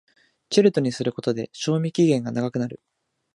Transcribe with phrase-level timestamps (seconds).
[0.49, 2.81] チルドにすることで賞味期限が長くなる